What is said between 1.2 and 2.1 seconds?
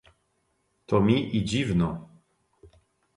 i dziwno."